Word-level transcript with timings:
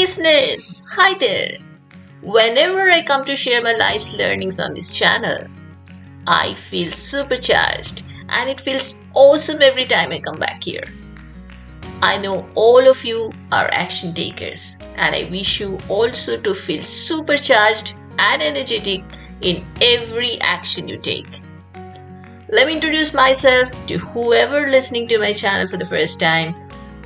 listeners! 0.00 0.82
Hi 0.92 1.12
there! 1.18 1.58
Whenever 2.22 2.88
I 2.88 3.02
come 3.02 3.22
to 3.26 3.36
share 3.36 3.60
my 3.60 3.74
life's 3.74 4.16
learnings 4.16 4.58
on 4.58 4.72
this 4.72 4.98
channel, 4.98 5.46
I 6.26 6.54
feel 6.54 6.90
supercharged 6.90 8.04
and 8.30 8.48
it 8.48 8.62
feels 8.62 9.04
awesome 9.12 9.60
every 9.60 9.84
time 9.84 10.10
I 10.10 10.20
come 10.20 10.38
back 10.38 10.64
here. 10.64 10.84
I 12.00 12.16
know 12.16 12.48
all 12.54 12.88
of 12.88 13.04
you 13.04 13.30
are 13.52 13.68
action 13.72 14.14
takers, 14.14 14.78
and 14.96 15.14
I 15.14 15.24
wish 15.24 15.60
you 15.60 15.76
also 15.86 16.40
to 16.40 16.54
feel 16.54 16.80
supercharged 16.80 17.92
and 18.18 18.40
energetic 18.40 19.04
in 19.42 19.66
every 19.82 20.40
action 20.40 20.88
you 20.88 20.96
take. 20.96 21.42
Let 22.48 22.68
me 22.68 22.72
introduce 22.72 23.12
myself 23.12 23.70
to 23.88 23.98
whoever 23.98 24.66
listening 24.66 25.08
to 25.08 25.18
my 25.18 25.34
channel 25.34 25.68
for 25.68 25.76
the 25.76 25.84
first 25.84 26.18
time. 26.18 26.54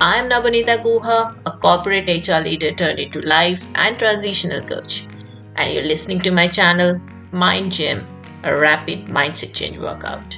I 0.01 0.17
am 0.17 0.29
Nabanita 0.29 0.83
Guha, 0.83 1.37
a 1.47 1.53
corporate 1.53 2.09
HR 2.09 2.43
leader 2.43 2.73
turned 2.73 2.99
into 2.99 3.21
life 3.23 3.65
and 3.77 3.97
transitional 3.97 4.61
coach. 4.61 5.07
And 5.55 5.73
you're 5.73 5.85
listening 5.85 6.19
to 6.23 6.33
my 6.33 6.49
channel, 6.49 7.01
Mind 7.31 7.71
Gym, 7.71 8.05
a 8.43 8.57
rapid 8.57 9.07
mindset 9.07 9.55
change 9.55 9.79
workout. 9.79 10.37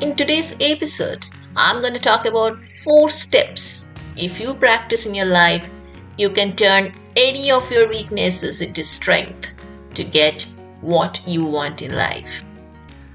In 0.00 0.14
today's 0.16 0.54
episode, 0.60 1.26
I'm 1.56 1.80
going 1.80 1.94
to 1.94 1.98
talk 1.98 2.26
about 2.26 2.60
four 2.60 3.08
steps. 3.08 3.90
If 4.18 4.38
you 4.38 4.52
practice 4.52 5.06
in 5.06 5.14
your 5.14 5.24
life, 5.24 5.70
you 6.18 6.28
can 6.28 6.54
turn 6.54 6.92
any 7.16 7.50
of 7.50 7.70
your 7.72 7.88
weaknesses 7.88 8.60
into 8.60 8.84
strength 8.84 9.54
to 9.94 10.04
get 10.04 10.46
what 10.82 11.26
you 11.26 11.46
want 11.46 11.80
in 11.80 11.96
life. 11.96 12.44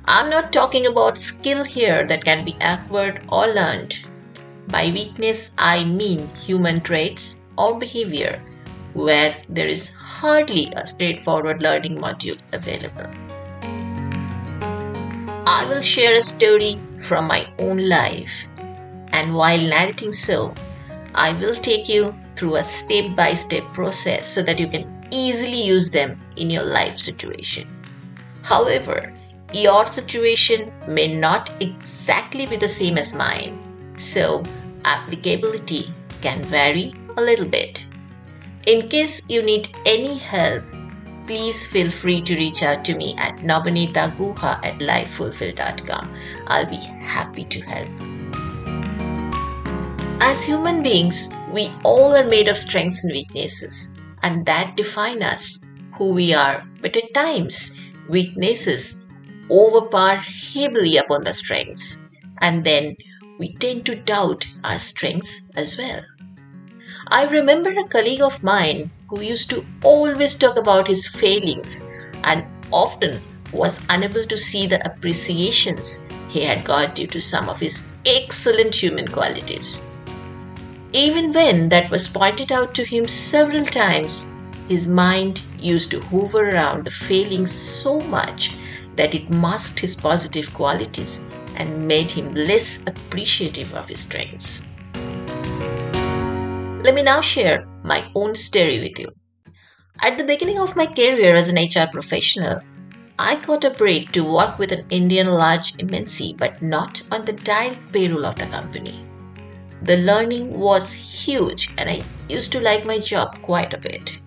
I'm 0.05 0.31
not 0.31 0.51
talking 0.51 0.87
about 0.87 1.19
skill 1.19 1.63
here 1.63 2.07
that 2.07 2.25
can 2.25 2.43
be 2.43 2.57
acquired 2.59 3.23
or 3.29 3.45
learned. 3.45 4.03
By 4.67 4.91
weakness, 4.91 5.51
I 5.57 5.83
mean 5.83 6.29
human 6.35 6.81
traits 6.81 7.45
or 7.57 7.77
behavior 7.77 8.41
where 8.93 9.35
there 9.49 9.67
is 9.67 9.93
hardly 9.93 10.71
a 10.75 10.85
straightforward 10.85 11.61
learning 11.61 11.97
module 11.97 12.39
available. 12.53 13.07
I 15.47 15.65
will 15.69 15.81
share 15.81 16.15
a 16.15 16.21
story 16.21 16.79
from 16.97 17.27
my 17.27 17.47
own 17.59 17.87
life, 17.87 18.47
and 19.11 19.35
while 19.35 19.59
narrating 19.59 20.13
so, 20.13 20.53
I 21.13 21.33
will 21.33 21.55
take 21.55 21.87
you 21.89 22.15
through 22.35 22.55
a 22.55 22.63
step 22.63 23.15
by 23.15 23.33
step 23.33 23.63
process 23.73 24.27
so 24.27 24.41
that 24.43 24.59
you 24.59 24.67
can 24.67 25.07
easily 25.11 25.61
use 25.61 25.89
them 25.89 26.19
in 26.37 26.49
your 26.49 26.63
life 26.63 26.97
situation. 26.97 27.67
However, 28.43 29.13
your 29.53 29.87
situation 29.87 30.71
may 30.87 31.13
not 31.13 31.51
exactly 31.61 32.45
be 32.45 32.55
the 32.55 32.67
same 32.67 32.97
as 32.97 33.13
mine, 33.13 33.64
so 33.97 34.43
applicability 34.83 35.93
can 36.21 36.43
vary 36.43 36.93
a 37.17 37.21
little 37.21 37.47
bit. 37.47 37.85
In 38.65 38.87
case 38.89 39.29
you 39.29 39.41
need 39.41 39.69
any 39.85 40.17
help, 40.17 40.63
please 41.27 41.65
feel 41.67 41.89
free 41.89 42.21
to 42.21 42.35
reach 42.35 42.63
out 42.63 42.85
to 42.85 42.95
me 42.95 43.15
at 43.17 43.37
nabanitaguha 43.37 44.63
at 44.63 44.79
lifefulfil.com. 44.79 46.15
I'll 46.47 46.65
be 46.65 46.77
happy 46.77 47.45
to 47.45 47.61
help. 47.61 47.89
As 50.21 50.45
human 50.45 50.81
beings, 50.81 51.33
we 51.51 51.71
all 51.83 52.15
are 52.15 52.27
made 52.27 52.47
of 52.47 52.57
strengths 52.57 53.03
and 53.03 53.13
weaknesses, 53.13 53.95
and 54.23 54.45
that 54.45 54.75
define 54.75 55.21
us, 55.21 55.65
who 55.93 56.09
we 56.09 56.33
are. 56.33 56.65
But 56.81 56.97
at 56.97 57.13
times, 57.13 57.79
weaknesses 58.09 59.07
overpower 59.49 60.15
heavily 60.15 60.97
upon 60.97 61.23
the 61.23 61.33
strengths, 61.33 62.01
and 62.41 62.63
then 62.63 62.95
we 63.37 63.53
tend 63.53 63.85
to 63.85 63.95
doubt 63.95 64.45
our 64.63 64.77
strengths 64.77 65.49
as 65.55 65.77
well. 65.77 66.01
I 67.07 67.25
remember 67.25 67.69
a 67.69 67.87
colleague 67.87 68.21
of 68.21 68.43
mine 68.43 68.91
who 69.09 69.21
used 69.21 69.49
to 69.51 69.65
always 69.83 70.35
talk 70.35 70.57
about 70.57 70.87
his 70.87 71.07
failings 71.07 71.91
and 72.23 72.45
often 72.71 73.21
was 73.51 73.85
unable 73.89 74.23
to 74.23 74.37
see 74.37 74.67
the 74.67 74.85
appreciations 74.85 76.05
he 76.29 76.41
had 76.41 76.63
got 76.63 76.95
due 76.95 77.07
to 77.07 77.21
some 77.21 77.49
of 77.49 77.59
his 77.59 77.91
excellent 78.05 78.73
human 78.73 79.07
qualities. 79.07 79.87
Even 80.93 81.31
when 81.33 81.69
that 81.69 81.91
was 81.91 82.07
pointed 82.07 82.51
out 82.51 82.73
to 82.73 82.85
him 82.85 83.07
several 83.07 83.65
times, 83.65 84.33
his 84.67 84.87
mind 84.87 85.41
used 85.59 85.91
to 85.91 86.01
hover 86.05 86.49
around 86.49 86.85
the 86.85 86.91
failings 86.91 87.51
so 87.51 87.99
much 87.99 88.55
that 88.95 89.13
it 89.13 89.29
masked 89.29 89.79
his 89.79 89.95
positive 89.95 90.53
qualities 90.53 91.29
and 91.55 91.87
made 91.87 92.11
him 92.11 92.33
less 92.33 92.85
appreciative 92.87 93.73
of 93.73 93.87
his 93.87 94.01
strengths. 94.01 94.69
Let 96.83 96.93
me 96.93 97.01
now 97.01 97.21
share 97.21 97.65
my 97.83 98.09
own 98.15 98.35
story 98.35 98.79
with 98.79 98.99
you. 98.99 99.09
At 100.01 100.17
the 100.17 100.23
beginning 100.23 100.59
of 100.59 100.75
my 100.75 100.85
career 100.85 101.35
as 101.35 101.49
an 101.49 101.57
HR 101.57 101.89
professional, 101.91 102.59
I 103.17 103.35
got 103.35 103.63
a 103.63 103.69
break 103.69 104.11
to 104.11 104.23
work 104.23 104.59
with 104.59 104.71
an 104.71 104.85
Indian 104.89 105.27
large 105.27 105.73
MNC 105.77 106.37
but 106.37 106.61
not 106.61 107.01
on 107.11 107.23
the 107.23 107.33
direct 107.33 107.93
payroll 107.93 108.25
of 108.25 108.35
the 108.35 108.45
company. 108.47 109.05
The 109.81 109.97
learning 109.97 110.59
was 110.59 110.93
huge 110.93 111.73
and 111.77 111.89
I 111.89 112.01
used 112.27 112.51
to 112.51 112.59
like 112.59 112.85
my 112.85 112.99
job 112.99 113.41
quite 113.41 113.73
a 113.73 113.77
bit. 113.77 114.21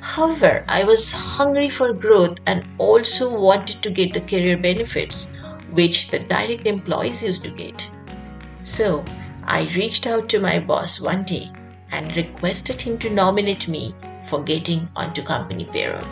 However, 0.00 0.64
I 0.68 0.84
was 0.84 1.12
hungry 1.12 1.68
for 1.68 1.92
growth 1.92 2.38
and 2.46 2.64
also 2.78 3.36
wanted 3.36 3.82
to 3.82 3.90
get 3.90 4.12
the 4.12 4.20
career 4.20 4.56
benefits 4.56 5.36
which 5.78 6.08
the 6.10 6.18
direct 6.18 6.66
employees 6.66 7.24
used 7.24 7.44
to 7.44 7.50
get. 7.62 7.90
So, 8.62 9.04
I 9.44 9.62
reached 9.76 10.06
out 10.06 10.28
to 10.30 10.40
my 10.40 10.58
boss 10.58 11.00
one 11.00 11.24
day 11.24 11.50
and 11.90 12.16
requested 12.16 12.82
him 12.82 12.98
to 12.98 13.10
nominate 13.10 13.68
me 13.68 13.94
for 14.28 14.42
getting 14.42 14.88
onto 14.94 15.22
company 15.22 15.64
payroll. 15.64 16.04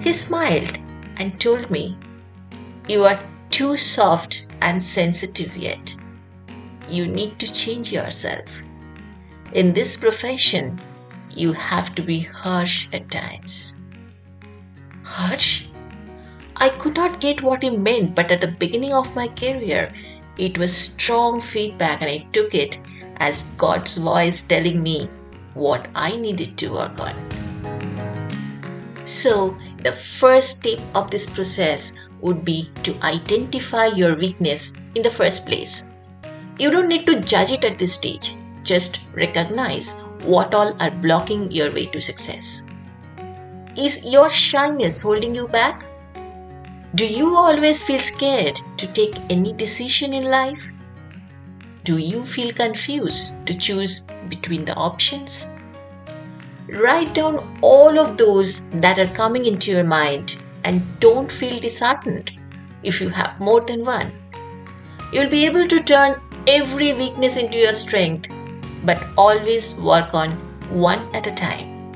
He 0.00 0.12
smiled 0.12 0.78
and 1.16 1.40
told 1.40 1.70
me, 1.70 1.96
You 2.88 3.04
are 3.04 3.20
too 3.50 3.76
soft 3.76 4.46
and 4.60 4.82
sensitive 4.82 5.56
yet 5.56 5.94
you 6.92 7.06
need 7.06 7.38
to 7.38 7.50
change 7.50 7.90
yourself. 7.90 8.62
In 9.52 9.72
this 9.72 9.96
profession, 9.96 10.78
you 11.30 11.52
have 11.52 11.94
to 11.94 12.02
be 12.02 12.20
harsh 12.20 12.88
at 12.92 13.10
times. 13.10 13.82
Harsh? 15.02 15.68
I 16.62 16.68
could 16.68 16.94
not 16.94 17.20
get 17.20 17.42
what 17.42 17.64
he 17.64 17.70
meant, 17.70 18.14
but 18.14 18.30
at 18.30 18.40
the 18.40 18.46
beginning 18.46 18.92
of 18.94 19.16
my 19.16 19.26
career, 19.26 19.92
it 20.38 20.58
was 20.58 20.72
strong 20.72 21.40
feedback 21.40 22.02
and 22.02 22.08
I 22.08 22.18
took 22.30 22.54
it 22.54 22.78
as 23.16 23.50
God's 23.56 23.96
voice 23.96 24.44
telling 24.44 24.80
me 24.80 25.10
what 25.54 25.88
I 25.96 26.14
needed 26.14 26.56
to 26.58 26.72
work 26.72 27.00
on. 27.00 27.16
So, 29.02 29.56
the 29.78 29.90
first 29.90 30.58
step 30.58 30.78
of 30.94 31.10
this 31.10 31.28
process 31.28 31.94
would 32.20 32.44
be 32.44 32.68
to 32.84 32.96
identify 33.02 33.86
your 33.86 34.14
weakness 34.14 34.80
in 34.94 35.02
the 35.02 35.10
first 35.10 35.48
place. 35.48 35.90
You 36.60 36.70
don't 36.70 36.88
need 36.88 37.06
to 37.06 37.22
judge 37.22 37.50
it 37.50 37.64
at 37.64 37.76
this 37.76 37.94
stage. 37.94 38.36
Just 38.62 39.00
recognize 39.14 40.02
what 40.22 40.54
all 40.54 40.80
are 40.80 40.92
blocking 40.92 41.50
your 41.50 41.72
way 41.72 41.86
to 41.86 42.00
success. 42.00 42.68
Is 43.76 44.04
your 44.04 44.30
shyness 44.30 45.02
holding 45.02 45.34
you 45.34 45.48
back? 45.48 45.86
Do 46.94 47.06
you 47.06 47.34
always 47.34 47.82
feel 47.82 48.00
scared 48.00 48.60
to 48.76 48.86
take 48.86 49.14
any 49.30 49.54
decision 49.54 50.12
in 50.12 50.24
life? 50.24 50.70
Do 51.84 51.96
you 51.96 52.22
feel 52.22 52.52
confused 52.52 53.46
to 53.46 53.54
choose 53.54 54.00
between 54.28 54.64
the 54.64 54.74
options? 54.74 55.48
Write 56.68 57.14
down 57.14 57.58
all 57.62 57.98
of 57.98 58.18
those 58.18 58.68
that 58.80 58.98
are 58.98 59.14
coming 59.14 59.46
into 59.46 59.70
your 59.70 59.84
mind 59.84 60.36
and 60.64 60.82
don't 61.00 61.32
feel 61.32 61.58
disheartened 61.58 62.30
if 62.82 63.00
you 63.00 63.08
have 63.08 63.40
more 63.40 63.62
than 63.62 63.86
one. 63.86 64.12
You'll 65.14 65.30
be 65.30 65.46
able 65.46 65.66
to 65.68 65.82
turn 65.82 66.20
every 66.46 66.92
weakness 66.92 67.38
into 67.38 67.56
your 67.56 67.72
strength, 67.72 68.30
but 68.84 69.02
always 69.16 69.80
work 69.80 70.12
on 70.12 70.32
one 70.68 71.08
at 71.14 71.26
a 71.26 71.34
time. 71.34 71.90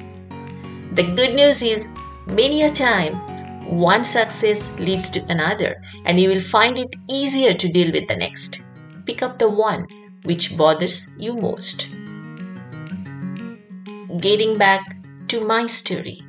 The 0.95 1.03
good 1.03 1.35
news 1.35 1.63
is, 1.63 1.93
many 2.27 2.63
a 2.63 2.71
time, 2.71 3.26
one 3.69 4.05
success 4.05 4.71
leads 4.79 5.11
to 5.11 5.25
another, 5.29 5.81
and 6.05 6.19
you 6.19 6.29
will 6.29 6.41
find 6.41 6.79
it 6.79 6.95
easier 7.11 7.53
to 7.55 7.73
deal 7.73 7.93
with 7.93 8.09
the 8.09 8.17
next. 8.17 8.67
Pick 9.05 9.23
up 9.23 9.39
the 9.39 9.49
one 9.49 9.87
which 10.25 10.57
bothers 10.57 11.15
you 11.19 11.35
most. 11.35 11.89
Getting 14.21 14.57
back 14.59 14.97
to 15.29 15.45
my 15.47 15.67
story, 15.67 16.21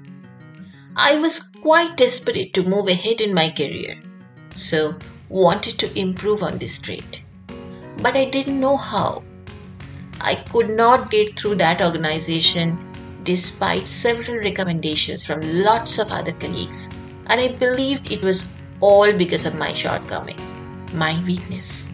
I 0.95 1.19
was 1.19 1.39
quite 1.62 1.98
desperate 1.98 2.54
to 2.56 2.68
move 2.68 2.88
ahead 2.88 3.22
in 3.22 3.34
my 3.34 3.50
career, 3.50 4.01
so 4.56 4.98
wanted 5.30 5.80
to 5.80 6.00
improve 6.00 6.44
on 6.44 6.57
this 6.57 6.80
trait 6.80 7.24
but 8.01 8.16
I 8.16 8.25
didn't 8.25 8.60
know 8.60 8.78
how. 8.78 9.24
I 10.22 10.36
could 10.36 10.69
not 10.69 11.12
get 11.12 11.38
through 11.38 11.56
that 11.56 11.81
organization 11.81 12.78
despite 13.24 13.88
several 13.88 14.38
recommendations 14.38 15.25
from 15.25 15.42
lots 15.42 16.00
of 16.00 16.12
other 16.12 16.31
colleagues, 16.31 16.89
and 17.27 17.39
I 17.39 17.50
believed 17.50 18.12
it 18.12 18.21
was 18.21 18.53
all 18.79 19.13
because 19.13 19.45
of 19.45 19.56
my 19.56 19.74
shortcoming, 19.74 20.39
my 20.94 21.21
weakness. 21.25 21.94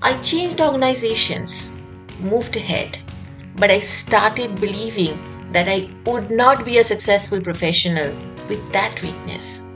I 0.00 0.18
changed 0.20 0.60
organizations, 0.60 1.78
moved 2.20 2.56
ahead, 2.56 2.98
but 3.56 3.70
I 3.70 3.78
started 3.78 4.60
believing 4.60 5.16
that 5.52 5.68
I 5.68 5.88
would 6.06 6.30
not 6.30 6.64
be 6.64 6.78
a 6.78 6.84
successful 6.84 7.40
professional 7.40 8.12
with 8.48 8.72
that 8.72 9.00
weakness. 9.02 9.68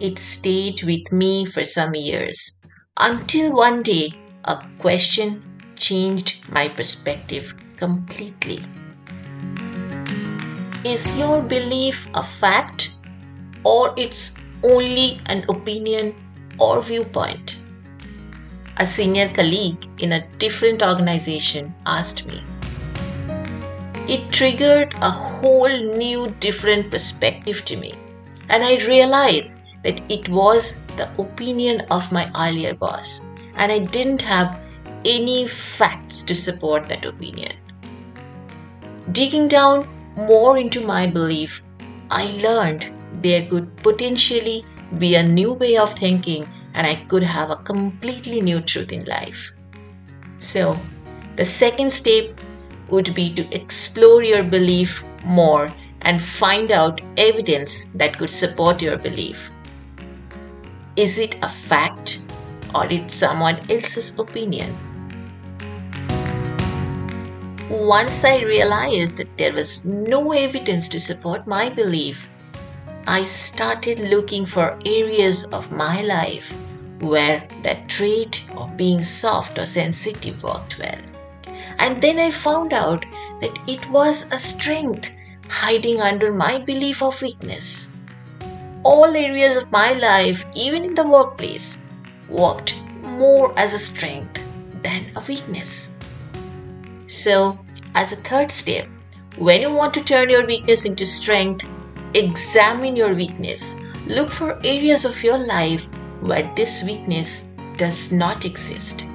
It 0.00 0.18
stayed 0.18 0.82
with 0.82 1.12
me 1.12 1.46
for 1.46 1.64
some 1.64 1.94
years 1.94 2.62
until 2.96 3.54
one 3.54 3.82
day 3.82 4.12
a 4.44 4.62
question 4.78 5.42
changed 5.76 6.44
my 6.50 6.68
perspective 6.68 7.54
completely. 7.76 8.60
Is 10.84 11.16
your 11.18 11.40
belief 11.40 12.08
a 12.14 12.22
fact 12.22 12.93
or 13.64 13.94
it's 13.96 14.40
only 14.62 15.20
an 15.26 15.44
opinion 15.48 16.14
or 16.58 16.80
viewpoint? 16.82 17.62
A 18.76 18.86
senior 18.86 19.28
colleague 19.28 19.86
in 19.98 20.12
a 20.12 20.26
different 20.38 20.82
organization 20.82 21.74
asked 21.86 22.26
me. 22.26 22.42
It 24.06 24.30
triggered 24.30 24.94
a 25.00 25.10
whole 25.10 25.68
new 25.96 26.28
different 26.40 26.90
perspective 26.90 27.64
to 27.64 27.76
me, 27.76 27.94
and 28.48 28.62
I 28.62 28.76
realized 28.86 29.64
that 29.82 30.02
it 30.10 30.28
was 30.28 30.84
the 30.96 31.08
opinion 31.18 31.86
of 31.90 32.12
my 32.12 32.30
earlier 32.36 32.74
boss, 32.74 33.28
and 33.56 33.70
I 33.72 33.78
didn't 33.78 34.22
have 34.22 34.60
any 35.04 35.46
facts 35.46 36.22
to 36.24 36.34
support 36.34 36.88
that 36.88 37.04
opinion. 37.04 37.52
Digging 39.12 39.48
down 39.48 39.88
more 40.16 40.58
into 40.58 40.80
my 40.80 41.06
belief, 41.06 41.62
I 42.10 42.26
learned 42.42 42.90
there 43.20 43.46
could 43.46 43.76
potentially 43.78 44.64
be 44.98 45.14
a 45.14 45.22
new 45.22 45.52
way 45.52 45.76
of 45.76 45.92
thinking 45.94 46.46
and 46.74 46.86
I 46.86 46.96
could 47.06 47.22
have 47.22 47.50
a 47.50 47.56
completely 47.56 48.40
new 48.40 48.60
truth 48.60 48.92
in 48.92 49.04
life. 49.04 49.52
So, 50.38 50.78
the 51.36 51.44
second 51.44 51.92
step 51.92 52.40
would 52.88 53.14
be 53.14 53.32
to 53.34 53.54
explore 53.54 54.22
your 54.22 54.42
belief 54.42 55.04
more 55.24 55.68
and 56.02 56.20
find 56.20 56.70
out 56.70 57.00
evidence 57.16 57.86
that 57.94 58.18
could 58.18 58.30
support 58.30 58.82
your 58.82 58.98
belief. 58.98 59.50
Is 60.96 61.18
it 61.18 61.42
a 61.42 61.48
fact 61.48 62.26
or 62.74 62.86
it's 62.86 63.14
someone 63.14 63.58
else's 63.70 64.18
opinion? 64.18 64.76
Once 67.70 68.24
I 68.24 68.42
realized 68.42 69.18
that 69.18 69.36
there 69.38 69.52
was 69.52 69.84
no 69.86 70.32
evidence 70.32 70.88
to 70.90 71.00
support 71.00 71.46
my 71.46 71.68
belief, 71.70 72.28
I 73.06 73.24
started 73.24 74.00
looking 74.00 74.46
for 74.46 74.78
areas 74.84 75.44
of 75.52 75.72
my 75.72 76.02
life 76.02 76.54
where 77.00 77.46
that 77.62 77.88
trait 77.88 78.44
of 78.56 78.76
being 78.76 79.02
soft 79.02 79.58
or 79.58 79.66
sensitive 79.66 80.42
worked 80.42 80.78
well. 80.78 81.00
And 81.78 82.00
then 82.00 82.18
I 82.18 82.30
found 82.30 82.72
out 82.72 83.04
that 83.40 83.58
it 83.66 83.90
was 83.90 84.32
a 84.32 84.38
strength 84.38 85.10
hiding 85.48 86.00
under 86.00 86.32
my 86.32 86.58
belief 86.58 87.02
of 87.02 87.20
weakness 87.20 87.94
all 88.84 89.16
areas 89.16 89.56
of 89.56 89.72
my 89.72 89.94
life, 89.94 90.44
even 90.54 90.84
in 90.84 90.94
the 90.94 91.08
workplace, 91.08 91.86
worked 92.28 92.80
more 93.00 93.58
as 93.58 93.72
a 93.72 93.78
strength 93.78 94.44
than 94.82 95.06
a 95.16 95.20
weakness. 95.26 95.96
So, 97.06 97.58
as 97.94 98.12
a 98.12 98.16
third 98.16 98.50
step, 98.50 98.86
when 99.38 99.62
you 99.62 99.72
want 99.72 99.94
to 99.94 100.04
turn 100.04 100.28
your 100.28 100.46
weakness 100.46 100.84
into 100.84 101.06
strength, 101.06 101.66
examine 102.14 102.96
your 102.96 103.14
weakness. 103.14 103.82
Look 104.06 104.30
for 104.30 104.60
areas 104.64 105.04
of 105.04 105.22
your 105.22 105.38
life 105.38 105.88
where 106.20 106.50
this 106.54 106.82
weakness 106.84 107.52
does 107.76 108.12
not 108.12 108.44
exist. 108.44 109.06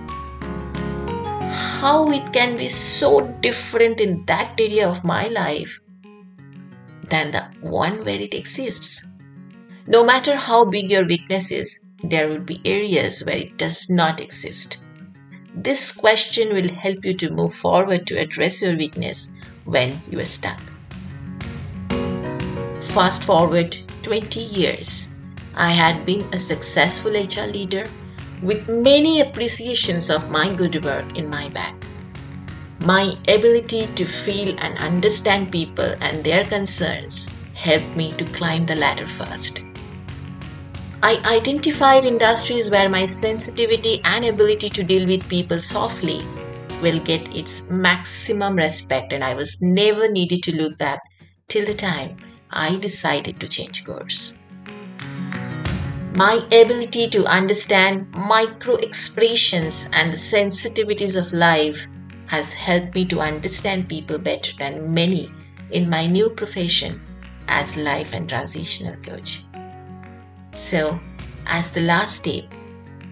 How 1.82 2.12
it 2.12 2.34
can 2.34 2.58
be 2.58 2.68
so 2.68 3.22
different 3.42 4.00
in 4.02 4.26
that 4.26 4.60
area 4.60 4.88
of 4.88 5.04
my 5.04 5.28
life 5.28 5.80
than 7.10 7.32
the 7.32 7.48
one 7.62 8.04
where 8.04 8.20
it 8.20 8.34
exists. 8.34 9.14
No 9.88 10.06
matter 10.06 10.36
how 10.36 10.66
big 10.66 10.92
your 10.92 11.06
weakness 11.06 11.52
is, 11.52 11.90
there 12.04 12.28
will 12.28 12.40
be 12.42 12.62
areas 12.66 13.24
where 13.26 13.38
it 13.38 13.58
does 13.58 13.90
not 13.90 14.22
exist. 14.22 14.84
This 15.56 15.92
question 15.92 16.54
will 16.54 16.70
help 16.70 17.04
you 17.04 17.14
to 17.14 17.34
move 17.34 17.56
forward 17.56 18.06
to 18.08 18.20
address 18.20 18.62
your 18.62 18.78
weakness 18.78 19.36
when 19.66 20.02
you 20.12 20.20
are 20.20 20.26
stuck. 20.26 20.62
Fast 22.90 23.24
forward 23.24 23.78
20 24.02 24.40
years. 24.40 25.20
I 25.54 25.70
had 25.70 26.08
been 26.08 26.22
a 26.34 26.40
successful 26.40 27.12
HR 27.12 27.46
leader 27.46 27.86
with 28.42 28.68
many 28.68 29.22
appreciations 29.22 30.10
of 30.10 30.32
my 30.32 30.52
good 30.52 30.84
work 30.84 31.16
in 31.16 31.30
my 31.30 31.50
back. 31.50 31.76
My 32.80 33.14
ability 33.28 33.86
to 33.94 34.06
feel 34.06 34.56
and 34.58 34.76
understand 34.80 35.52
people 35.52 35.94
and 36.02 36.24
their 36.24 36.44
concerns 36.44 37.38
helped 37.54 37.96
me 37.96 38.12
to 38.14 38.26
climb 38.26 38.66
the 38.66 38.76
ladder 38.76 39.06
first. 39.06 39.62
I 41.04 41.22
identified 41.26 42.06
industries 42.06 42.72
where 42.72 42.90
my 42.90 43.06
sensitivity 43.06 44.02
and 44.04 44.26
ability 44.26 44.70
to 44.70 44.84
deal 44.84 45.06
with 45.06 45.30
people 45.30 45.60
softly 45.60 46.22
will 46.82 47.00
get 47.00 47.36
its 47.36 47.70
maximum 47.70 48.56
respect, 48.56 49.14
and 49.14 49.24
I 49.24 49.36
was 49.36 49.62
never 49.62 50.12
needed 50.12 50.42
to 50.42 50.56
look 50.56 50.80
back 50.80 51.02
till 51.50 51.68
the 51.68 51.74
time 51.76 52.18
I 52.52 52.78
decided 52.78 53.40
to 53.40 53.48
change 53.48 53.86
course. 53.86 54.40
My 56.16 56.44
ability 56.48 57.08
to 57.10 57.26
understand 57.26 58.10
micro 58.14 58.76
expressions 58.76 59.88
and 59.94 60.12
the 60.12 60.18
sensitivities 60.18 61.16
of 61.16 61.32
life 61.32 61.88
has 62.26 62.54
helped 62.54 62.96
me 62.96 63.06
to 63.06 63.22
understand 63.22 63.90
people 63.90 64.18
better 64.18 64.52
than 64.58 64.94
many 64.94 65.32
in 65.72 65.90
my 65.90 66.08
new 66.08 66.30
profession 66.30 67.02
as 67.48 67.78
life 67.78 68.14
and 68.14 68.28
transitional 68.28 68.96
coach. 68.98 69.44
So, 70.56 71.00
as 71.46 71.72
the 71.72 71.82
last 71.82 72.18
step, 72.18 72.46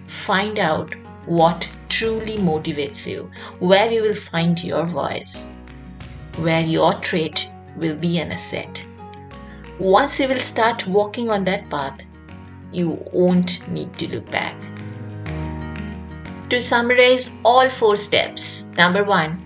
find 0.07 0.59
out 0.59 0.95
what 1.25 1.69
truly 1.89 2.37
motivates 2.37 3.07
you, 3.07 3.29
where 3.59 3.91
you 3.91 4.01
will 4.01 4.13
find 4.13 4.63
your 4.63 4.85
voice, 4.85 5.53
where 6.37 6.61
your 6.61 6.93
trait 6.95 7.47
will 7.75 7.95
be 7.95 8.19
an 8.19 8.31
asset. 8.31 8.86
Once 9.79 10.19
you 10.19 10.27
will 10.27 10.39
start 10.39 10.88
walking 10.88 11.29
on 11.29 11.44
that 11.44 11.69
path, 11.69 12.01
you 12.71 13.00
won't 13.13 13.68
need 13.69 13.94
to 13.94 14.12
look 14.12 14.29
back. 14.31 14.56
To 16.50 16.59
summarize 16.59 17.30
all 17.45 17.69
four 17.69 17.95
steps 17.95 18.71
number 18.75 19.04
one, 19.04 19.40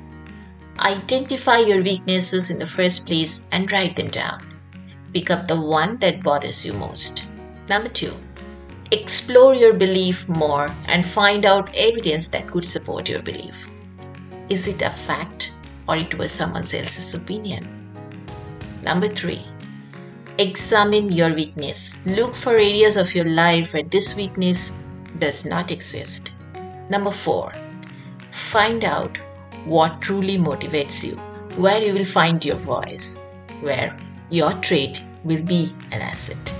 identify 0.79 1.58
your 1.58 1.84
weaknesses 1.84 2.50
in 2.50 2.60
the 2.60 2.65
first 2.65 3.05
place 3.08 3.48
and 3.51 3.70
write 3.74 3.98
them 3.98 4.08
down. 4.08 4.58
Pick 5.13 5.29
up 5.32 5.48
the 5.48 5.60
one 5.60 5.98
that 5.98 6.24
bothers 6.24 6.65
you 6.65 6.74
most. 6.74 7.25
Number 7.67 7.89
two, 7.89 8.15
explore 8.91 9.53
your 9.53 9.74
belief 9.74 10.29
more 10.29 10.74
and 10.86 11.05
find 11.05 11.46
out 11.46 11.75
evidence 11.75 12.29
that 12.29 12.50
could 12.50 12.63
support 12.63 13.10
your 13.10 13.22
belief. 13.22 13.70
Is 14.48 14.70
it 14.70 14.82
a 14.82 14.89
fact 14.89 15.55
or 15.89 15.98
it 15.98 16.17
was 16.17 16.32
someone 16.32 16.62
else's 16.62 17.15
opinion? 17.15 17.67
Number 18.84 19.10
three, 19.10 19.46
examine 20.41 21.12
your 21.12 21.33
weakness. 21.33 22.05
Look 22.05 22.36
for 22.36 22.53
areas 22.53 22.98
of 22.98 23.13
your 23.15 23.25
life 23.25 23.74
where 23.74 23.83
this 23.83 24.15
weakness 24.15 24.79
does 25.19 25.45
not 25.45 25.71
exist. 25.71 26.36
Number 26.89 27.12
four, 27.12 27.51
find 28.31 28.83
out 28.83 29.17
what 29.65 30.01
truly 30.01 30.38
motivates 30.38 31.05
you, 31.05 31.15
where 31.57 31.81
you 31.81 31.93
will 31.93 32.05
find 32.05 32.43
your 32.43 32.55
voice, 32.55 33.25
where 33.62 33.95
your 34.29 34.53
trait 34.53 35.03
will 35.24 35.43
be 35.43 35.74
an 35.91 36.01
asset. 36.01 36.55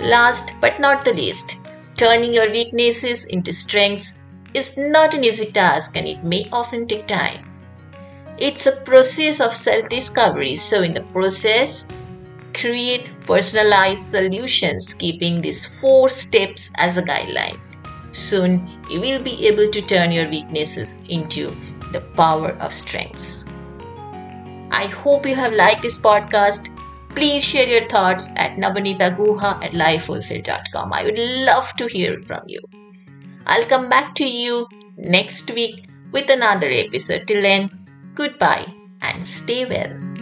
Last 0.00 0.54
but 0.60 0.78
not 0.78 1.04
the 1.04 1.14
least, 1.14 1.66
turning 1.96 2.32
your 2.32 2.50
weaknesses 2.50 3.26
into 3.26 3.52
strengths 3.52 4.24
is 4.54 4.76
not 4.76 5.14
an 5.14 5.24
easy 5.24 5.50
task 5.50 5.96
and 5.96 6.06
it 6.06 6.22
may 6.22 6.48
often 6.52 6.86
take 6.86 7.06
time. 7.06 7.45
It's 8.38 8.66
a 8.66 8.80
process 8.82 9.40
of 9.40 9.54
self 9.54 9.88
discovery, 9.88 10.54
so 10.54 10.82
in 10.82 10.94
the 10.94 11.02
process, 11.12 11.88
create 12.54 13.10
personalized 13.26 14.04
solutions, 14.04 14.94
keeping 14.94 15.40
these 15.40 15.80
four 15.80 16.08
steps 16.08 16.72
as 16.78 16.98
a 16.98 17.02
guideline. 17.02 17.58
Soon, 18.12 18.68
you 18.90 19.00
will 19.00 19.22
be 19.22 19.46
able 19.46 19.68
to 19.68 19.82
turn 19.82 20.12
your 20.12 20.28
weaknesses 20.28 21.04
into 21.08 21.54
the 21.92 22.00
power 22.16 22.52
of 22.60 22.72
strengths. 22.72 23.46
I 24.70 24.86
hope 24.86 25.26
you 25.26 25.34
have 25.34 25.52
liked 25.52 25.82
this 25.82 25.98
podcast 25.98 26.76
Please 27.16 27.42
share 27.42 27.66
your 27.66 27.88
thoughts 27.88 28.30
at 28.36 28.56
nabanitaguha 28.58 29.64
at 29.64 29.72
lifefulfilled.com. 29.72 30.92
I 30.92 31.04
would 31.04 31.18
love 31.18 31.72
to 31.78 31.86
hear 31.86 32.14
from 32.26 32.42
you. 32.46 32.60
I'll 33.46 33.64
come 33.64 33.88
back 33.88 34.14
to 34.16 34.28
you 34.28 34.68
next 34.98 35.50
week 35.52 35.88
with 36.12 36.28
another 36.28 36.68
episode. 36.68 37.26
Till 37.26 37.40
then, 37.40 37.85
goodbye 38.16 38.66
and 39.02 39.24
stay 39.24 39.66
well. 39.66 40.15